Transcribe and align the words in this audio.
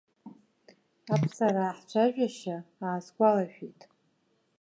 Аԥсараа 1.13 1.77
ҳцәажәашьа 1.77 2.57
аасгәалашәеит. 2.85 3.81